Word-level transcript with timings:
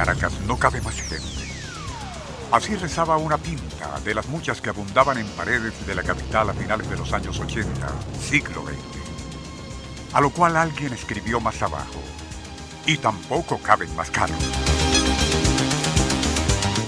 Caracas 0.00 0.32
no 0.46 0.56
cabe 0.56 0.80
más 0.80 0.94
gente. 0.94 1.44
Así 2.50 2.74
rezaba 2.74 3.18
una 3.18 3.36
pinta 3.36 4.00
de 4.02 4.14
las 4.14 4.28
muchas 4.28 4.62
que 4.62 4.70
abundaban 4.70 5.18
en 5.18 5.26
paredes 5.26 5.86
de 5.86 5.94
la 5.94 6.02
capital 6.02 6.48
a 6.48 6.54
finales 6.54 6.88
de 6.88 6.96
los 6.96 7.12
años 7.12 7.38
80, 7.38 7.86
siglo 8.18 8.64
XX. 8.64 10.14
A 10.14 10.22
lo 10.22 10.30
cual 10.30 10.56
alguien 10.56 10.94
escribió 10.94 11.38
más 11.38 11.60
abajo, 11.60 12.00
y 12.86 12.96
tampoco 12.96 13.58
caben 13.58 13.94
más 13.94 14.10
caros. 14.10 14.38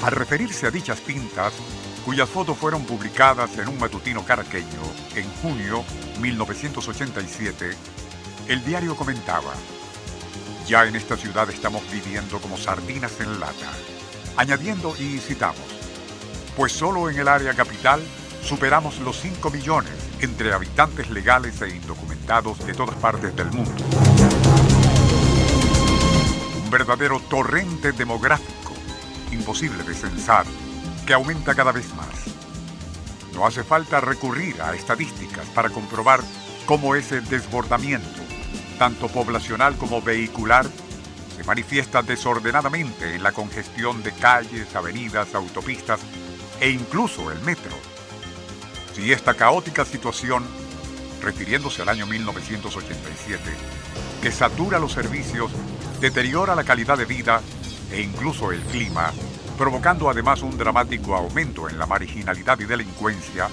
Al 0.02 0.13
referirse 0.13 0.69
a 0.69 0.71
dichas 0.71 1.02
pintas, 1.02 1.52
cuyas 2.07 2.30
fotos 2.30 2.57
fueron 2.57 2.83
publicadas 2.87 3.59
en 3.59 3.69
un 3.69 3.79
matutino 3.79 4.24
caraqueño 4.24 4.80
en 5.15 5.30
junio 5.43 5.85
1987, 6.19 7.73
el 8.49 8.65
diario 8.65 8.97
comentaba, 8.97 9.52
ya 10.66 10.85
en 10.87 10.96
esta 10.96 11.16
ciudad 11.16 11.49
estamos 11.51 11.82
viviendo 11.91 12.38
como 12.41 12.57
sardinas 12.57 13.21
en 13.21 13.41
lata. 13.41 13.71
Añadiendo 14.37 14.95
y 14.99 15.19
citamos, 15.19 15.57
pues 16.57 16.73
solo 16.73 17.10
en 17.10 17.19
el 17.19 17.29
área 17.29 17.54
capital 17.54 18.01
superamos 18.43 18.99
los 18.99 19.21
5 19.21 19.51
millones 19.51 19.93
entre 20.21 20.52
habitantes 20.52 21.10
legales 21.10 21.60
e 21.63 21.77
indocumentados 21.77 22.59
de 22.66 22.74
todas 22.74 22.96
partes 22.96 23.35
del 23.37 23.51
mundo. 23.51 23.73
Un 26.63 26.71
verdadero 26.71 27.21
torrente 27.21 27.93
demográfico, 27.93 28.74
imposible 29.30 29.82
de 29.82 29.95
censar, 29.95 30.47
que 31.07 31.15
aumenta 31.15 31.54
cada 31.54 31.73
vez 31.73 31.93
más. 31.95 32.07
No 33.35 33.47
hace 33.47 33.65
falta 33.65 34.01
recurrir 34.01 34.60
a 34.63 34.74
estadísticas 34.74 35.47
para 35.49 35.71
comprobar 35.71 36.21
cómo 36.66 36.95
ese 36.95 37.21
desbordamiento 37.21 38.21
tanto 38.73 39.09
poblacional 39.09 39.76
como 39.76 40.02
vehicular, 40.02 40.66
se 41.37 41.45
manifiesta 41.45 42.02
desordenadamente 42.02 43.14
en 43.14 43.23
la 43.23 43.32
congestión 43.32 44.02
de 44.02 44.12
calles, 44.12 44.74
avenidas, 44.74 45.34
autopistas 45.34 46.01
e 46.60 46.70
incluso 46.70 47.30
el 47.30 47.40
metro. 47.40 47.73
Si 48.95 49.12
esta 49.12 49.34
caótica 49.34 49.84
situación, 49.84 50.45
refiriéndose 51.23 51.82
al 51.82 51.88
año 51.88 52.06
1987, 52.06 53.42
que 54.20 54.30
satura 54.30 54.79
los 54.79 54.92
servicios, 54.92 55.51
deteriora 56.01 56.54
la 56.54 56.64
calidad 56.64 56.98
de 56.98 57.07
vida 57.07 57.40
e 57.90 58.01
incluso 58.01 58.52
el 58.52 58.60
clima, 58.60 59.12
provocando 59.57 60.10
además 60.10 60.42
un 60.42 60.59
dramático 60.59 61.14
aumento 61.14 61.68
en 61.68 61.79
la 61.79 61.86
marginalidad 61.86 62.59
y 62.60 62.64
delincuencia, 62.64 63.48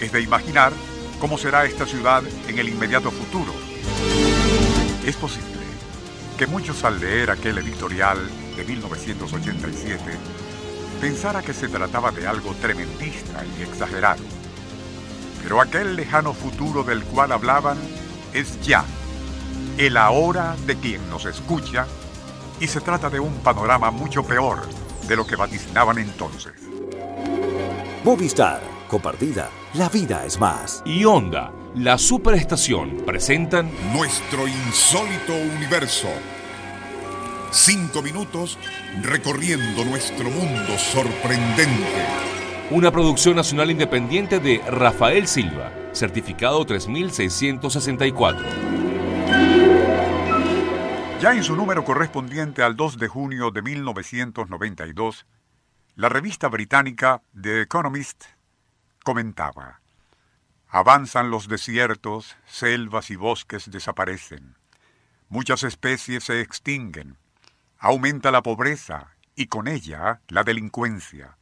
es 0.00 0.12
de 0.12 0.22
imaginar 0.22 0.72
cómo 1.20 1.36
será 1.36 1.64
esta 1.64 1.86
ciudad 1.86 2.22
en 2.48 2.58
el 2.58 2.68
inmediato 2.68 3.10
futuro 3.10 3.52
es 5.04 5.16
posible 5.16 5.60
que 6.38 6.46
muchos 6.46 6.84
al 6.84 7.00
leer 7.00 7.30
aquel 7.30 7.58
editorial 7.58 8.18
de 8.56 8.64
1987 8.64 10.00
pensara 11.00 11.42
que 11.42 11.54
se 11.54 11.68
trataba 11.68 12.10
de 12.10 12.26
algo 12.26 12.54
tremendista 12.54 13.44
y 13.58 13.62
exagerado. 13.62 14.22
Pero 15.42 15.60
aquel 15.60 15.96
lejano 15.96 16.34
futuro 16.34 16.82
del 16.82 17.02
cual 17.04 17.32
hablaban 17.32 17.78
es 18.34 18.60
ya, 18.60 18.84
el 19.78 19.96
ahora 19.96 20.56
de 20.66 20.76
quien 20.76 21.08
nos 21.08 21.24
escucha, 21.24 21.86
y 22.60 22.66
se 22.66 22.80
trata 22.80 23.08
de 23.08 23.20
un 23.20 23.38
panorama 23.38 23.90
mucho 23.90 24.22
peor 24.22 24.60
de 25.08 25.16
lo 25.16 25.26
que 25.26 25.36
vaticinaban 25.36 25.98
entonces. 25.98 26.52
Movistar, 28.04 28.60
compartida, 28.88 29.48
la 29.74 29.88
vida 29.88 30.26
es 30.26 30.38
más. 30.38 30.82
Y 30.84 31.04
Onda 31.06 31.52
la 31.74 31.98
Superestación 31.98 32.96
presentan 33.06 33.70
Nuestro 33.92 34.48
insólito 34.48 35.34
universo. 35.56 36.08
Cinco 37.52 38.02
minutos 38.02 38.58
recorriendo 39.02 39.84
nuestro 39.84 40.30
mundo 40.30 40.76
sorprendente. 40.78 42.06
Una 42.70 42.90
producción 42.90 43.36
nacional 43.36 43.70
independiente 43.70 44.40
de 44.40 44.58
Rafael 44.68 45.28
Silva, 45.28 45.72
certificado 45.92 46.64
3664. 46.66 48.44
Ya 51.20 51.34
en 51.34 51.44
su 51.44 51.54
número 51.54 51.84
correspondiente 51.84 52.62
al 52.62 52.74
2 52.76 52.98
de 52.98 53.08
junio 53.08 53.50
de 53.52 53.62
1992, 53.62 55.26
la 55.94 56.08
revista 56.08 56.48
británica 56.48 57.22
The 57.40 57.62
Economist 57.62 58.24
comentaba. 59.04 59.80
Avanzan 60.72 61.30
los 61.30 61.48
desiertos, 61.48 62.36
selvas 62.46 63.10
y 63.10 63.16
bosques 63.16 63.68
desaparecen. 63.72 64.56
Muchas 65.28 65.64
especies 65.64 66.22
se 66.22 66.40
extinguen. 66.40 67.16
Aumenta 67.78 68.30
la 68.30 68.42
pobreza 68.42 69.16
y 69.34 69.46
con 69.46 69.66
ella 69.66 70.20
la 70.28 70.44
delincuencia. 70.44 71.36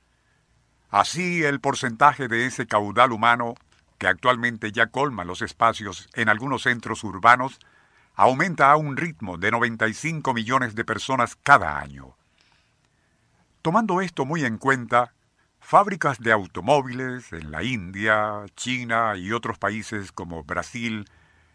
Así 0.89 1.45
el 1.45 1.61
porcentaje 1.61 2.29
de 2.29 2.47
ese 2.47 2.67
caudal 2.67 3.13
humano, 3.13 3.55
que 3.99 4.07
actualmente 4.07 4.73
ya 4.73 4.87
colma 4.87 5.25
los 5.25 5.43
espacios 5.43 6.09
en 6.15 6.31
algunos 6.31 6.63
centros 6.63 7.05
urbanos, 7.05 7.59
aumenta 8.15 8.73
a 8.73 8.77
un 8.77 8.97
ritmo 8.97 9.37
de 9.37 9.51
95 9.51 10.33
millones 10.33 10.75
de 10.75 10.87
personas 10.87 11.37
cada 11.37 11.79
año. 11.79 12.17
Tomando 13.61 14.01
esto 14.01 14.25
muy 14.25 14.47
en 14.47 14.57
cuenta, 14.57 15.13
Fábricas 15.69 16.19
de 16.19 16.33
automóviles 16.33 17.31
en 17.35 17.51
la 17.51 17.63
India, 17.63 18.47
China 18.57 19.19
y 19.19 19.33
otros 19.33 19.59
países 19.59 20.13
como 20.13 20.43
Brasil 20.43 21.05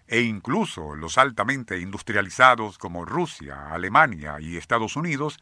e 0.07 0.21
incluso 0.21 0.93
los 0.93 1.17
altamente 1.17 1.79
industrializados 1.79 2.77
como 2.77 3.05
Rusia, 3.05 3.71
Alemania 3.71 4.39
y 4.39 4.55
Estados 4.55 4.97
Unidos 4.97 5.39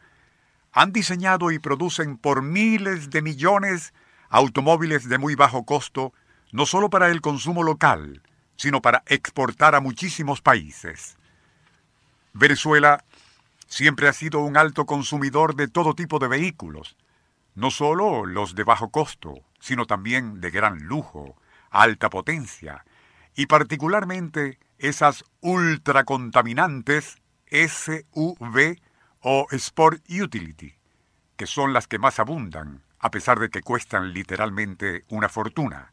han 0.72 0.90
diseñado 0.90 1.50
y 1.50 1.58
producen 1.58 2.16
por 2.16 2.40
miles 2.40 3.10
de 3.10 3.20
millones 3.20 3.92
automóviles 4.30 5.06
de 5.06 5.18
muy 5.18 5.34
bajo 5.34 5.66
costo, 5.66 6.14
no 6.50 6.64
solo 6.64 6.88
para 6.88 7.10
el 7.10 7.20
consumo 7.20 7.64
local, 7.64 8.22
sino 8.56 8.80
para 8.80 9.02
exportar 9.04 9.74
a 9.74 9.82
muchísimos 9.82 10.40
países. 10.40 11.18
Venezuela 12.32 13.04
siempre 13.66 14.08
ha 14.08 14.14
sido 14.14 14.38
un 14.38 14.56
alto 14.56 14.86
consumidor 14.86 15.56
de 15.56 15.68
todo 15.68 15.92
tipo 15.92 16.18
de 16.18 16.28
vehículos, 16.28 16.96
no 17.54 17.70
solo 17.70 18.26
los 18.26 18.54
de 18.54 18.64
bajo 18.64 18.90
costo, 18.90 19.34
sino 19.60 19.86
también 19.86 20.40
de 20.40 20.50
gran 20.50 20.78
lujo, 20.80 21.36
alta 21.70 22.10
potencia, 22.10 22.84
y 23.34 23.46
particularmente 23.46 24.58
esas 24.78 25.24
ultracontaminantes 25.40 27.16
SUV 27.50 28.76
o 29.20 29.46
Sport 29.50 30.02
Utility, 30.10 30.74
que 31.36 31.46
son 31.46 31.72
las 31.72 31.86
que 31.86 31.98
más 31.98 32.18
abundan, 32.18 32.82
a 32.98 33.10
pesar 33.10 33.38
de 33.38 33.50
que 33.50 33.62
cuestan 33.62 34.12
literalmente 34.12 35.04
una 35.08 35.28
fortuna. 35.28 35.92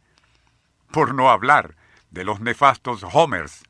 Por 0.91 1.13
no 1.13 1.29
hablar 1.29 1.75
de 2.11 2.23
los 2.23 2.39
nefastos 2.39 3.03
Homers, 3.03 3.63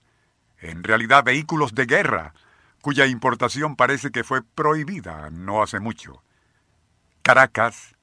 en 0.59 0.83
realidad 0.83 1.23
vehículos 1.23 1.73
de 1.73 1.85
guerra, 1.85 2.33
cuya 2.81 3.05
importación 3.05 3.75
parece 3.75 4.11
que 4.11 4.23
fue 4.23 4.41
prohibida 4.41 5.29
no 5.31 5.61
hace 5.61 5.79
mucho. 5.79 6.23
Caracas, 7.29 7.95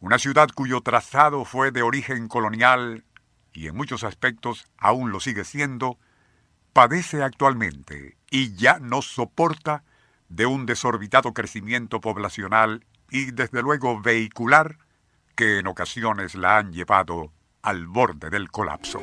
una 0.00 0.18
ciudad 0.18 0.48
cuyo 0.54 0.80
trazado 0.80 1.44
fue 1.44 1.70
de 1.70 1.82
origen 1.82 2.28
colonial 2.28 3.04
y 3.52 3.66
en 3.66 3.76
muchos 3.76 4.04
aspectos 4.04 4.68
aún 4.78 5.12
lo 5.12 5.20
sigue 5.20 5.44
siendo, 5.44 5.98
padece 6.72 7.22
actualmente 7.22 8.16
y 8.30 8.54
ya 8.54 8.78
no 8.78 9.02
soporta 9.02 9.84
de 10.30 10.46
un 10.46 10.64
desorbitado 10.64 11.34
crecimiento 11.34 12.00
poblacional 12.00 12.86
y 13.10 13.32
desde 13.32 13.60
luego 13.60 14.00
vehicular 14.00 14.78
que 15.34 15.58
en 15.58 15.66
ocasiones 15.66 16.34
la 16.34 16.56
han 16.56 16.72
llevado 16.72 17.34
al 17.60 17.86
borde 17.86 18.30
del 18.30 18.50
colapso. 18.50 19.02